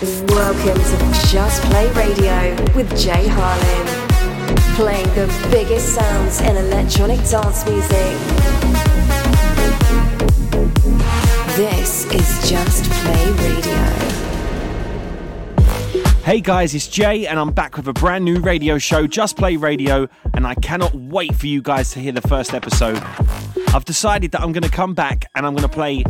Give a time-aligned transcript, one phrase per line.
[0.00, 7.66] Welcome to Just Play Radio with Jay Harlin, Playing the biggest sounds in electronic dance
[7.66, 8.16] music.
[11.56, 13.74] This is Just Play Radio.
[16.22, 19.56] Hey guys, it's Jay, and I'm back with a brand new radio show, Just Play
[19.56, 23.02] Radio, and I cannot wait for you guys to hear the first episode.
[23.74, 26.04] I've decided that I'm going to come back and I'm going to play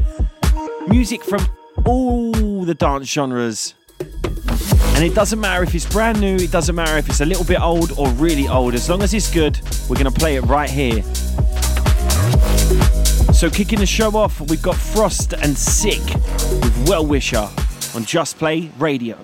[0.89, 1.41] music from
[1.86, 6.96] all the dance genres and it doesn't matter if it's brand new, it doesn't matter
[6.98, 8.74] if it's a little bit old or really old.
[8.74, 11.02] As long as it's good, we're going to play it right here.
[13.32, 16.14] So, kicking the show off, we've got FROZT and SIIK
[16.64, 17.48] with Well Wisher
[17.95, 19.16] on Just Play Radio.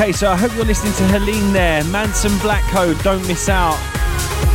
[0.00, 1.82] Okay, so I hope you're listening to Heleen there.
[1.82, 3.76] Manson Blackcode, don't miss out.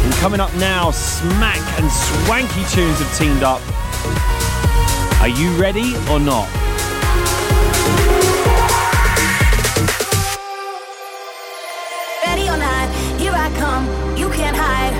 [0.05, 3.59] And coming up now, Smack and Swanky Tunes have teamed up.
[5.19, 6.47] Are you ready or not?
[12.23, 12.87] Ready or not,
[13.19, 13.83] here I come,
[14.17, 14.95] you can't hide.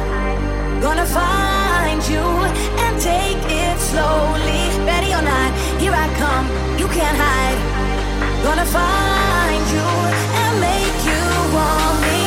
[0.81, 4.83] Gonna find you and take it slowly.
[4.83, 7.92] Ready or not, here I come, you can't hide.
[8.43, 11.23] Gonna find you and make you
[11.55, 12.19] want me.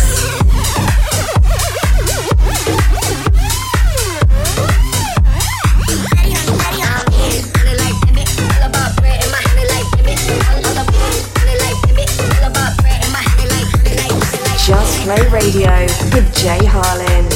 [15.53, 15.81] Radio
[16.13, 17.30] with Jay Harlin.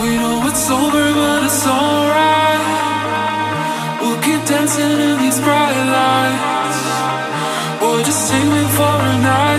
[0.00, 2.64] We know it's over, but it's alright.
[4.00, 6.80] We'll keep dancing in these bright lights.
[7.84, 9.49] Or just sing me for a night.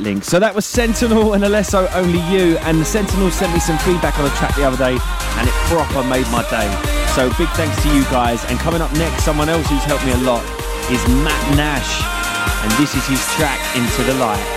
[0.00, 0.24] link.
[0.24, 4.18] So that was Sentinel and Alesso Only You, and the Sentinel sent me some feedback
[4.18, 6.68] on the track the other day, and it proper made my day.
[7.14, 8.44] So big thanks to you guys.
[8.46, 10.44] And coming up next, someone else who's helped me a lot
[10.90, 12.02] is Matt Nash,
[12.62, 14.53] and this is his track Into the Light.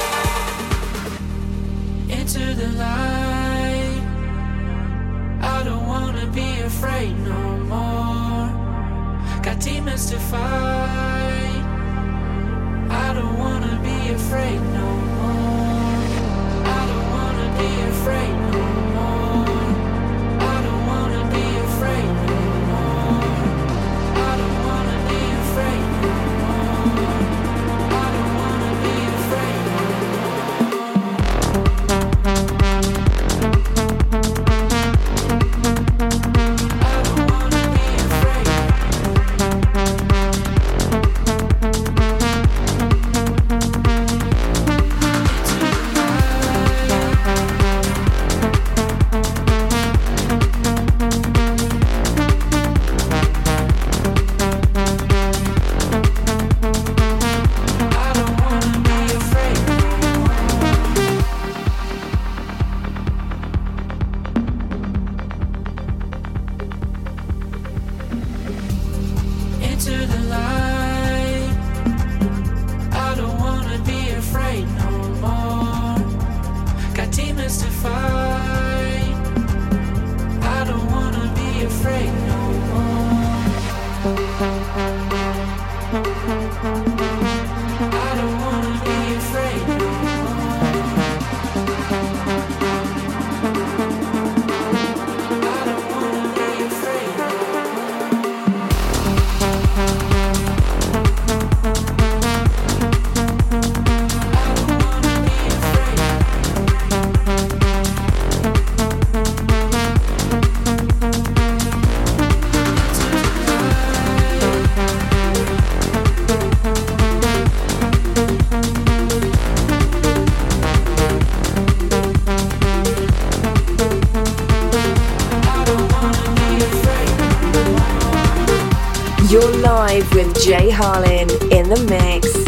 [129.37, 132.46] You're live with Jay Harlin in the mix.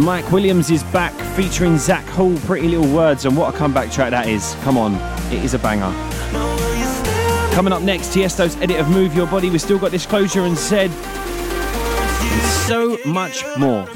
[0.00, 4.10] Mike Williams is back featuring Zack Hall, Pretty Little Words, and what a comeback track
[4.10, 4.56] that is.
[4.62, 4.94] Come on,
[5.30, 5.92] it is a banger.
[7.54, 9.50] Coming up next, Tiesto's edit of Move Your Body.
[9.50, 10.90] We've still got Disclosure and Zedd
[12.66, 13.86] so much more.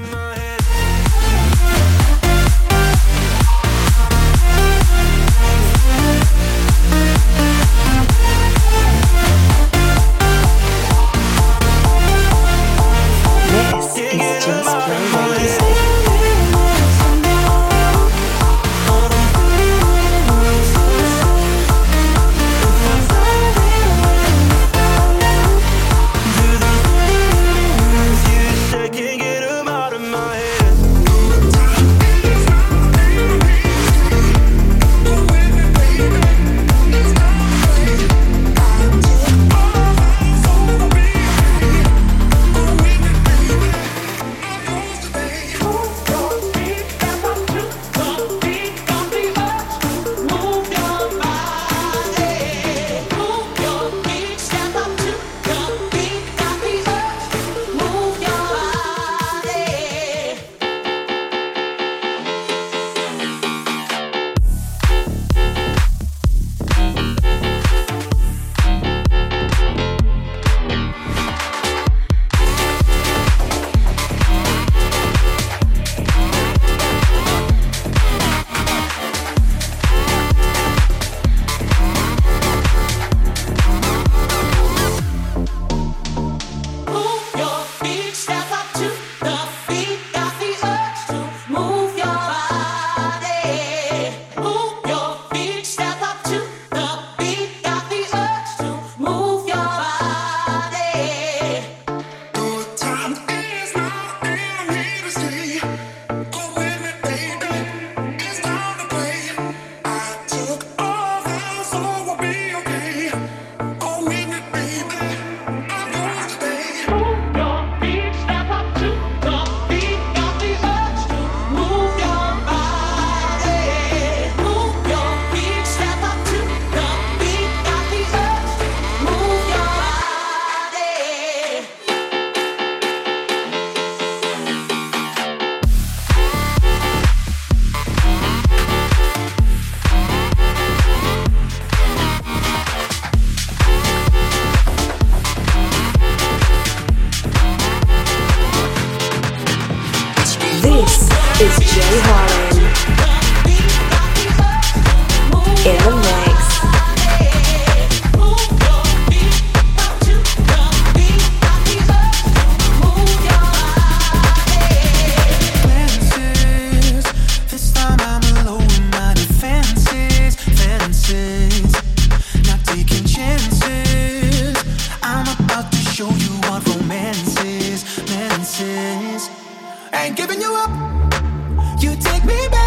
[181.78, 182.63] You take me back.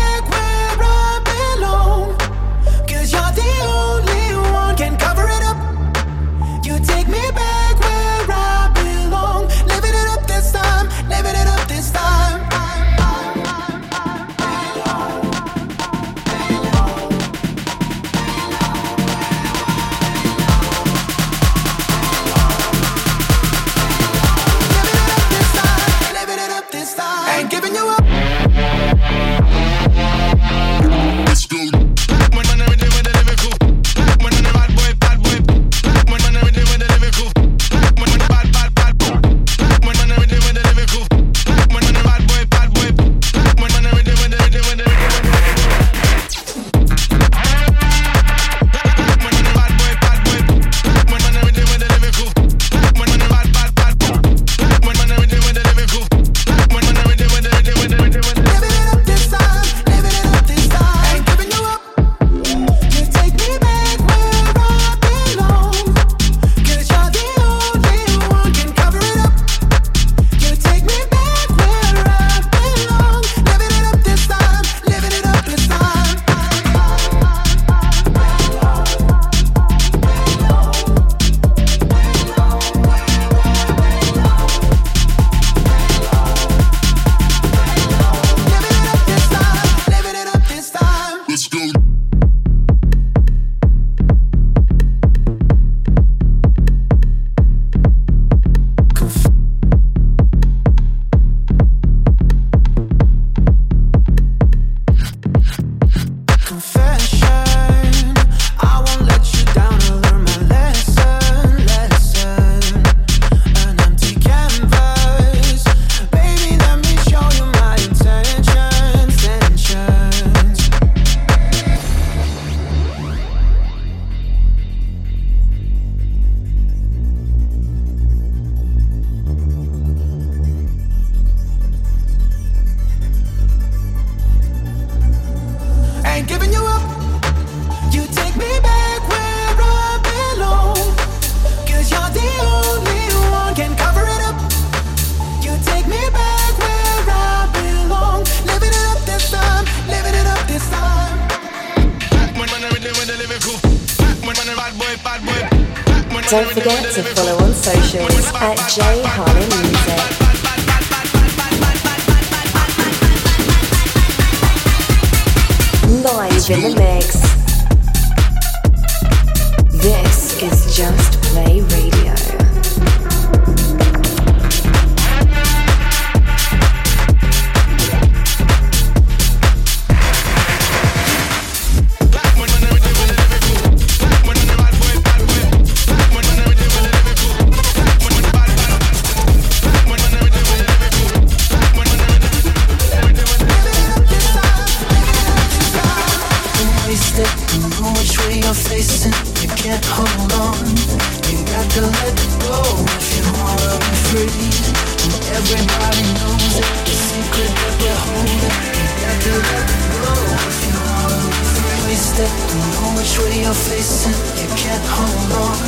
[213.07, 215.67] which way you're facing, you can't hold on.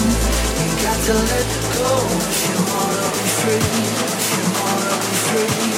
[0.60, 1.92] You got to let go
[2.28, 3.66] if you wanna be free,
[4.08, 5.16] if you wanna be
[5.56, 5.69] free.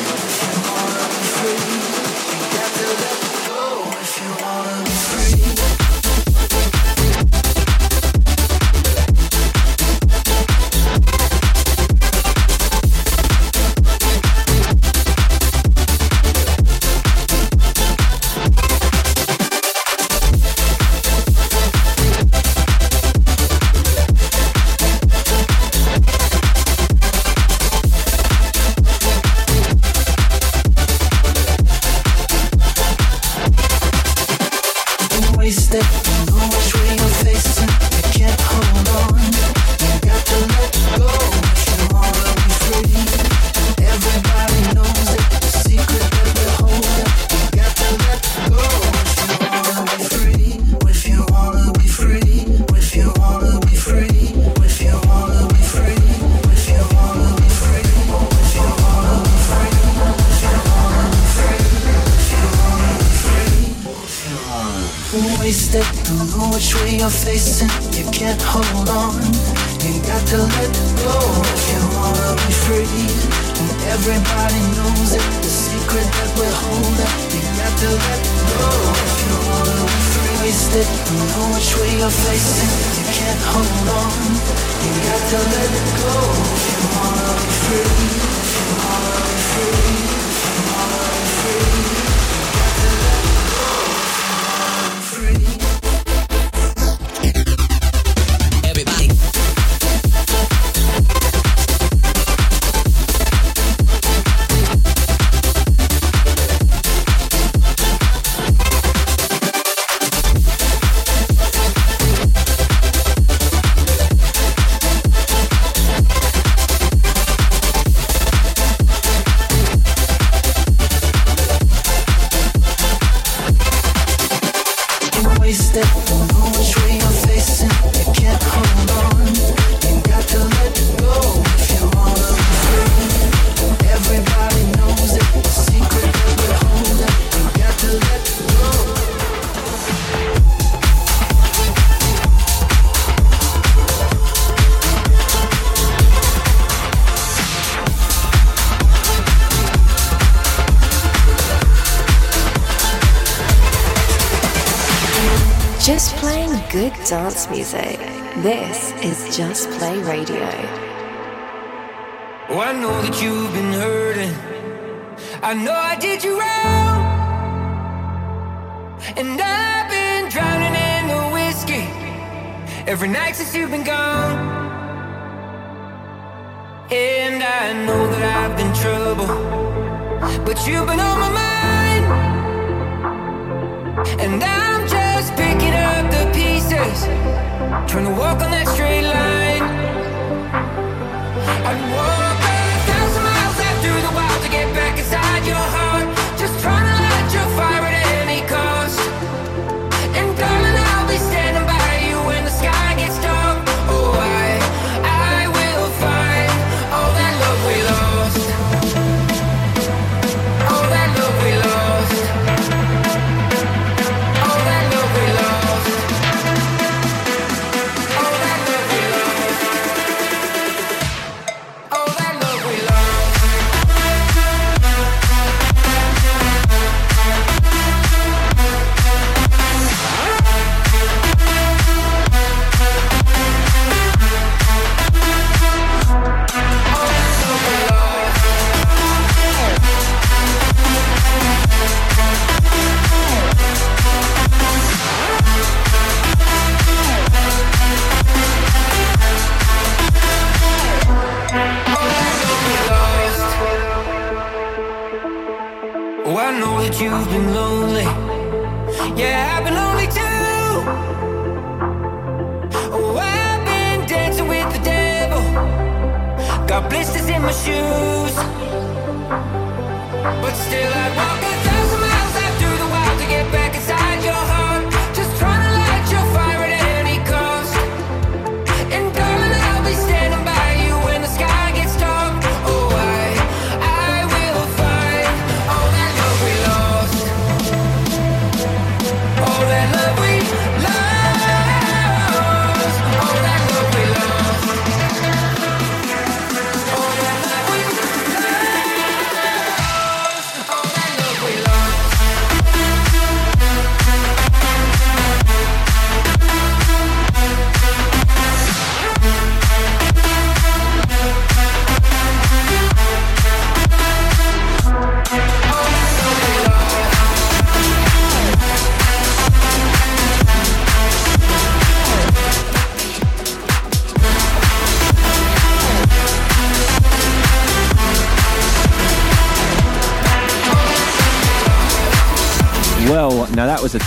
[160.04, 160.41] Radio.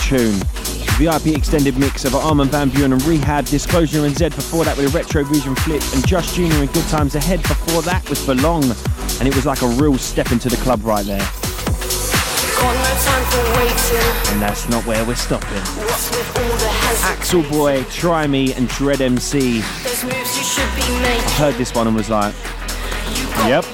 [0.05, 0.39] tune.
[0.99, 4.93] VIP extended mix of Armin van Buuren and R3HAB, Disclosure and Zedd before that with
[4.93, 8.63] a RetroVision flip, and Just Junior and Good Times Ahead before that was Belong,
[9.19, 11.27] and it was like a real step into the club right there.
[14.31, 15.63] And that's not where we're stopping.
[17.03, 19.61] Axel Boy, Try Me, and Dread MC.
[19.63, 22.35] I heard this one and was like,
[23.47, 23.65] yep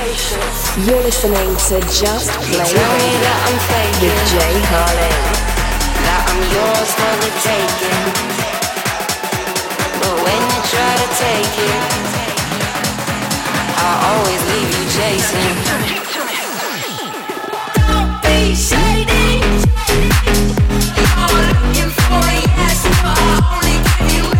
[0.00, 0.60] patience.
[0.86, 4.08] You're listening to Just Play Tell me that I'm faking.
[4.08, 5.22] With Jay Harlin.
[6.06, 8.04] That I'm yours for the taking.
[10.00, 11.84] But when you try to take it,
[13.76, 15.58] I always leave you chasing.
[18.50, 19.38] Shady.
[21.30, 24.39] Looking for a yes, but I only give you.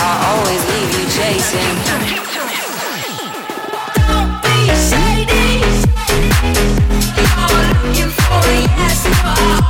[0.00, 1.76] I'll always leave you chasing.
[4.08, 4.56] Don't be
[4.88, 5.48] shady.
[7.16, 9.67] You're looking for a yes or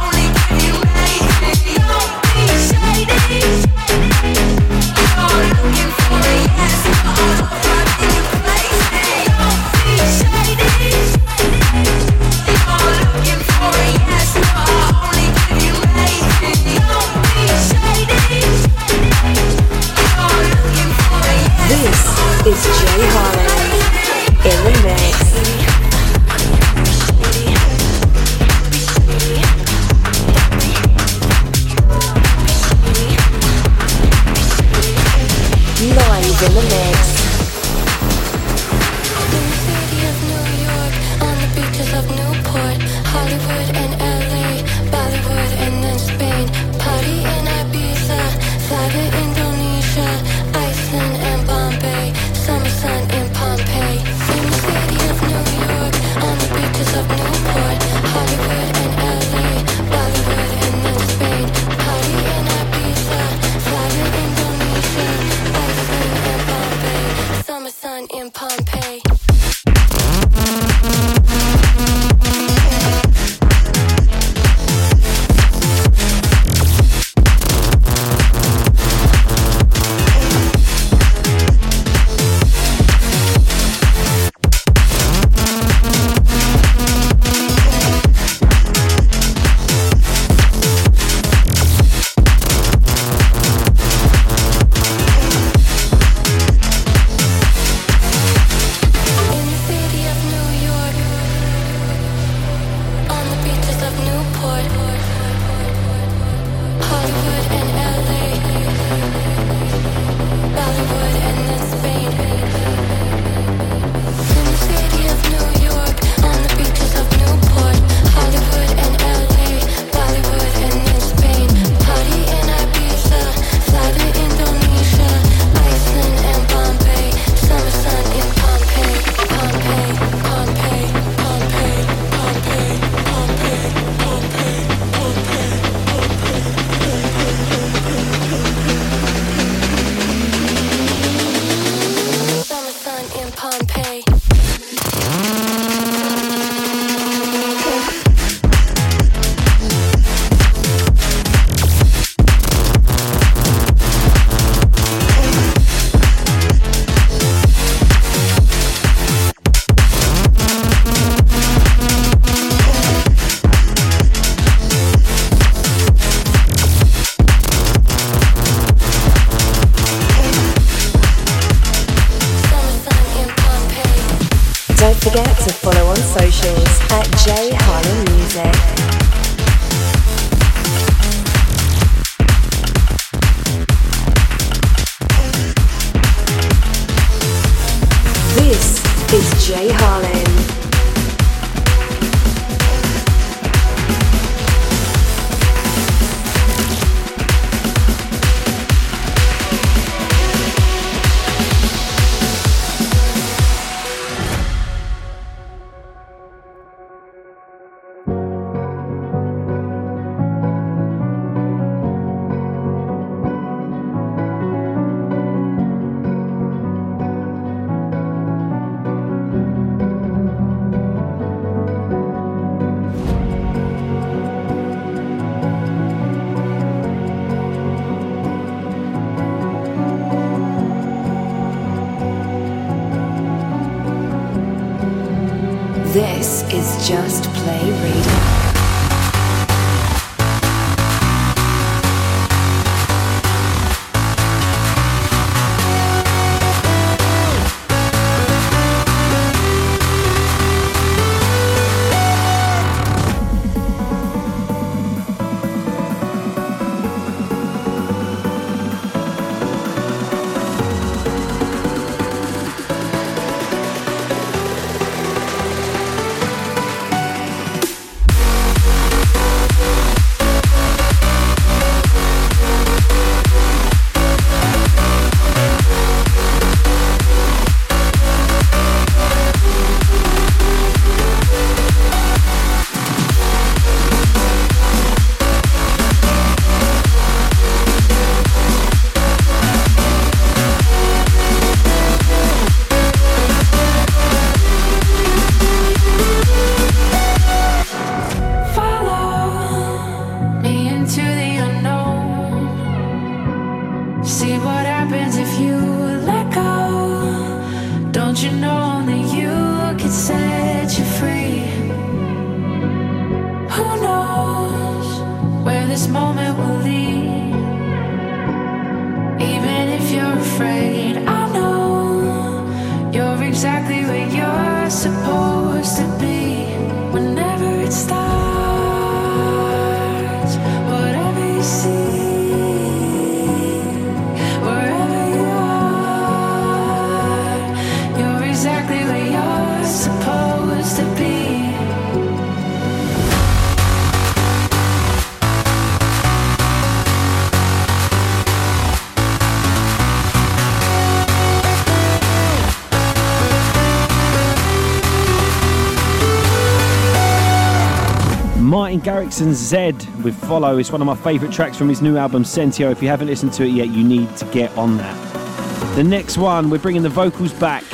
[359.18, 360.58] Garrix and Zedd with Follow.
[360.58, 362.70] It's one of my favourite tracks from his new album Sentio.
[362.70, 365.74] If you haven't listened to it yet, you need to get on that.
[365.74, 367.64] The next one, we're bringing the vocals back.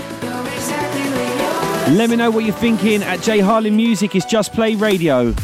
[1.90, 4.14] Let me know what you're thinking at Jay Harlin Music.
[4.14, 5.34] It's Just Play Radio.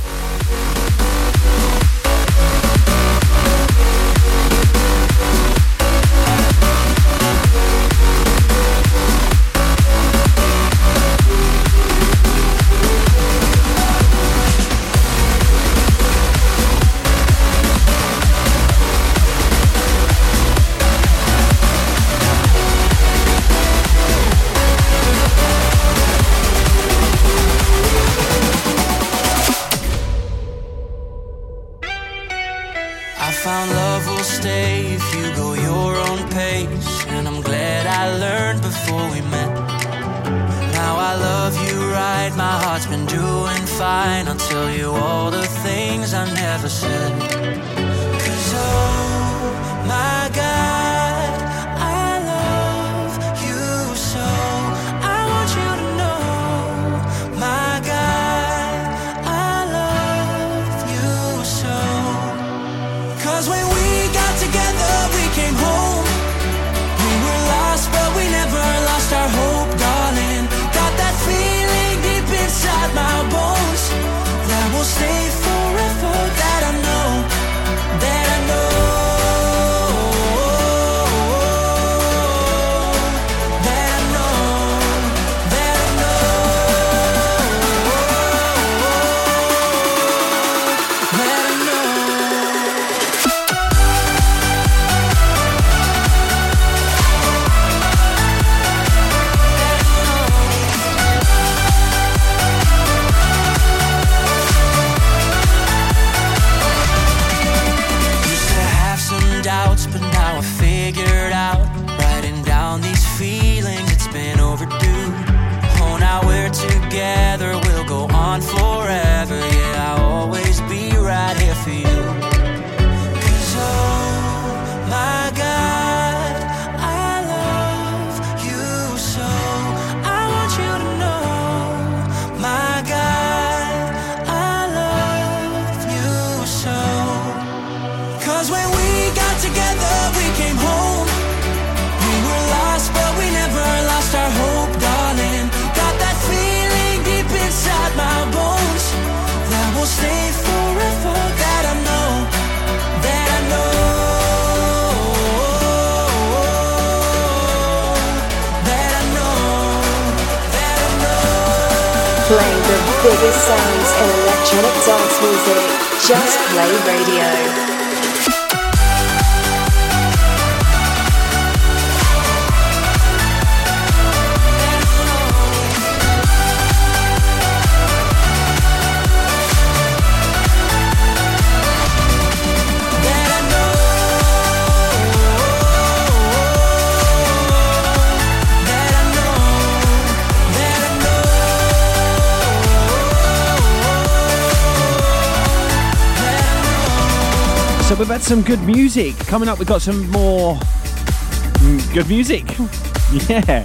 [198.31, 199.19] some good music.
[199.27, 202.45] Coming up, we've got some more mm, good music.
[203.29, 203.65] yeah.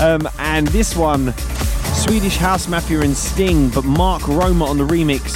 [0.00, 1.32] Um, and this one
[1.96, 5.34] Swedish House Mafia and Sting, but Mark Roma on the remix.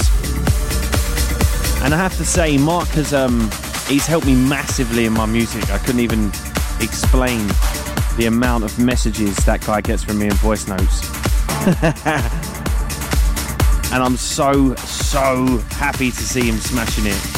[1.83, 3.51] And I have to say, Mark has um,
[3.89, 5.69] he's helped me massively in my music.
[5.71, 6.29] I couldn't even
[6.81, 7.49] explain
[8.17, 11.03] the amount of messages that guy gets from me in voice notes.
[13.93, 17.38] and I'm so so happy to see him smashing it.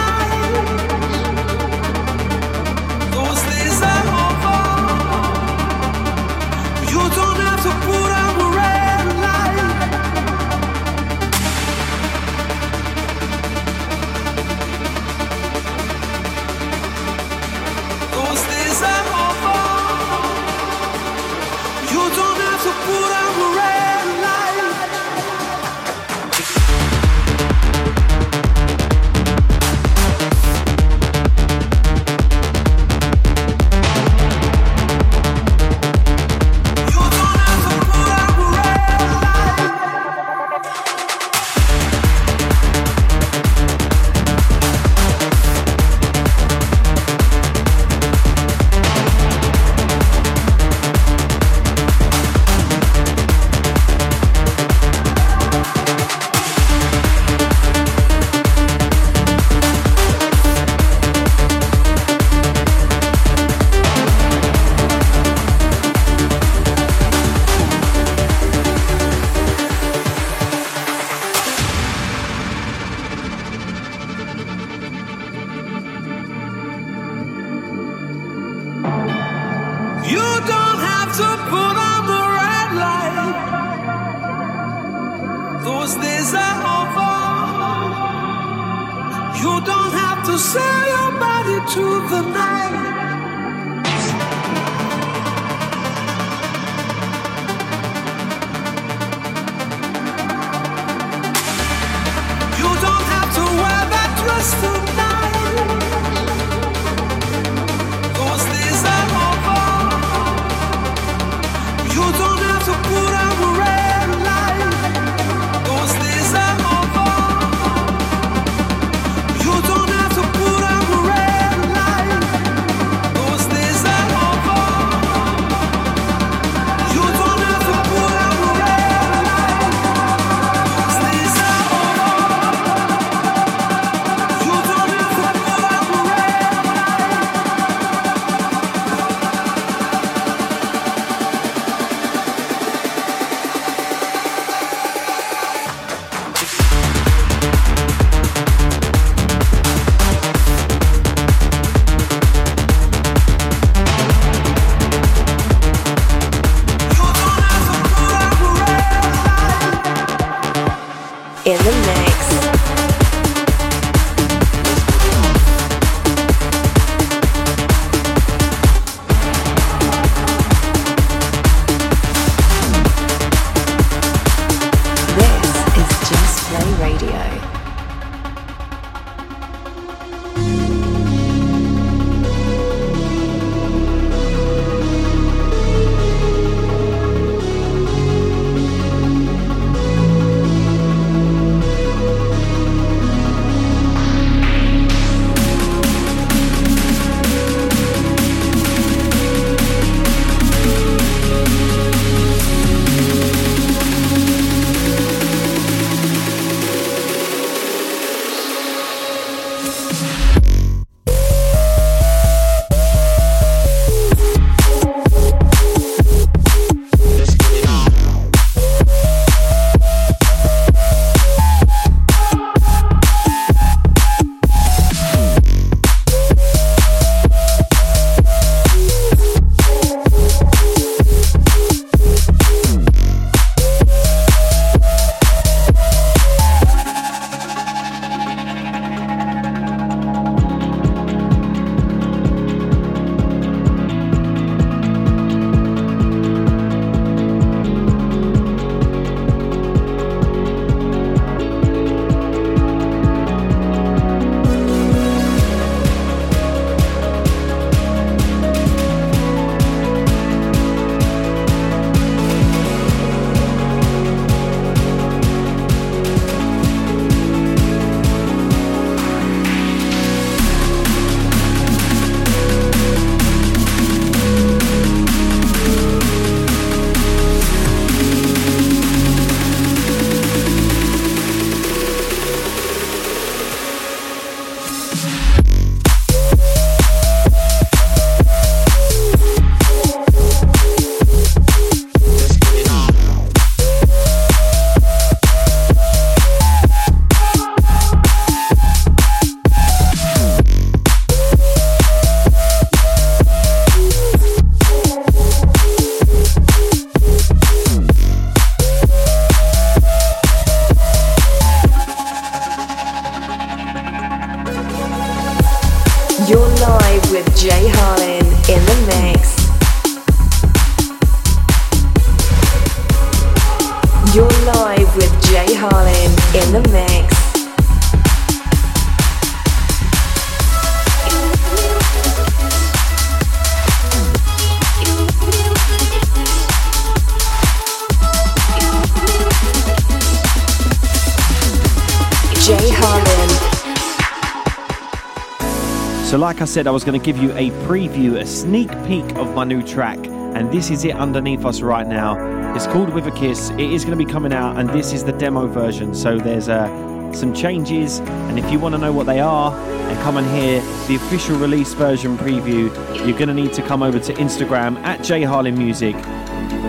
[346.41, 349.35] like I said, I was going to give you a preview, a sneak peek of
[349.35, 352.55] my new track, and this is it underneath us right now.
[352.55, 353.51] It's called With a Kiss.
[353.51, 355.93] It is going to be coming out, and this is the demo version.
[355.93, 359.99] So, there's uh, some changes, and if you want to know what they are and
[359.99, 362.73] come and hear the official release version preview,
[363.05, 365.93] you're going to need to come over to Instagram at Jay Harlin Music.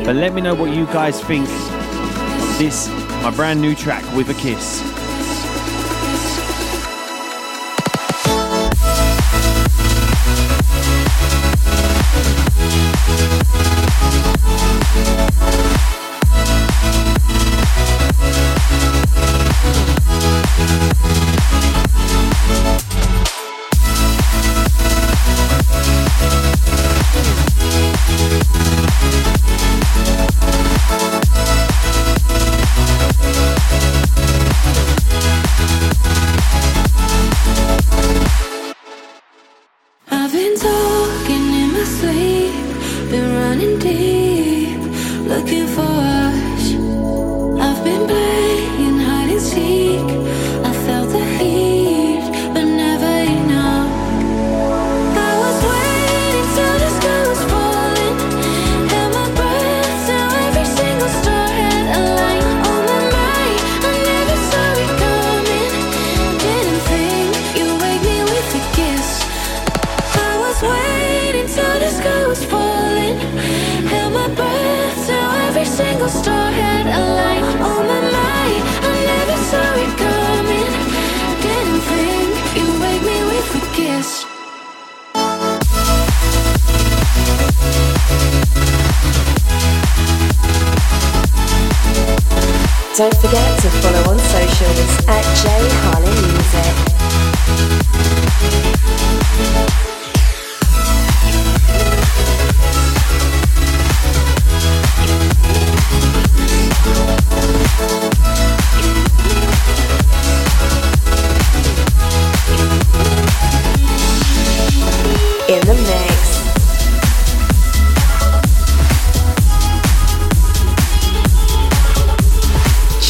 [0.04, 2.90] But let me know what you guys think of this,
[3.22, 4.91] my brand new track, With a Kiss.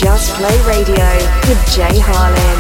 [0.03, 1.09] Just Play Radio
[1.47, 2.59] with Jay Harlin.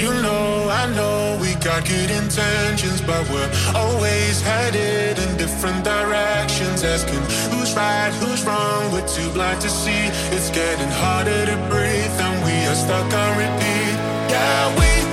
[0.00, 6.82] You know, I know we got good intentions, but we're always headed in different directions.
[6.82, 7.22] Asking
[7.52, 10.10] who's right, who's wrong, we're too blind to see.
[10.34, 13.96] It's getting harder to breathe, and we are stuck on repeat.
[14.28, 15.09] Yeah, we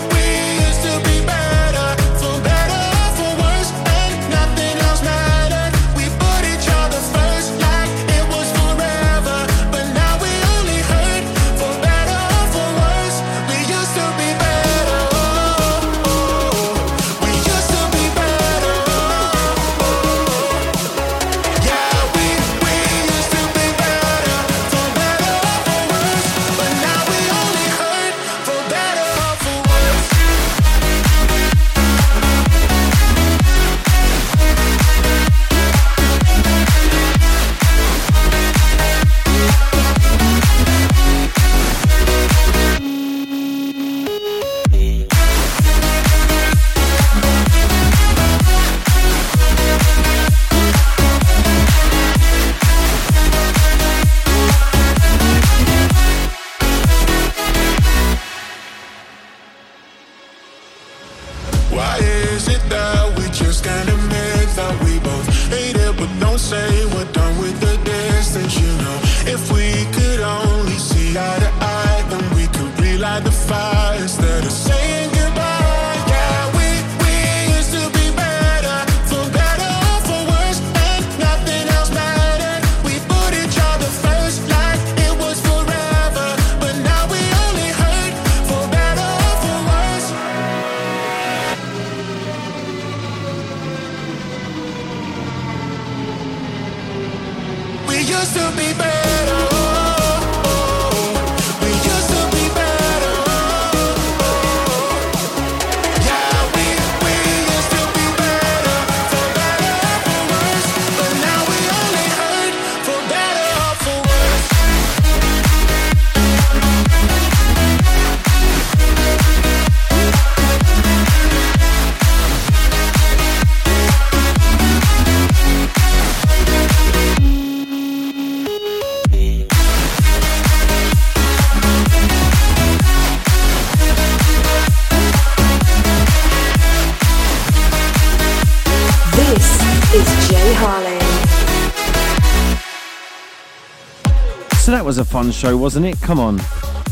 [145.24, 145.99] fun show, wasn't it?
[145.99, 146.39] Come on.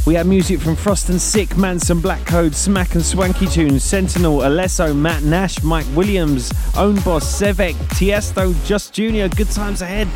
[0.07, 4.95] We had music from FROZT and SIIK, Manson, Blackcode, Smack and Swanky Tunes, Sentinel, Alesso,
[4.95, 10.07] Matt Nash, Mike Williams, Öwnboss, Sevek, Tiesto, Just Junior, Good Times Ahead.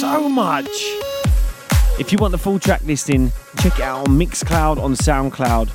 [0.00, 0.66] So much.
[2.00, 5.68] If you want the full track listing, check it out on Mixcloud, on Soundcloud.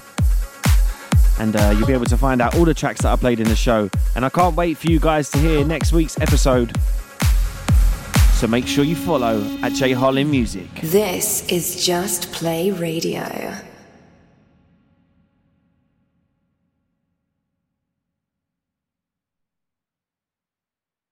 [1.40, 3.48] And uh, you'll be able to find out all the tracks that I played in
[3.48, 3.88] the show.
[4.16, 6.76] And I can't wait for you guys to hear next week's episode.
[8.42, 10.66] So make sure you follow at Jay Harlin Music.
[10.82, 13.22] This is Just Play Radio.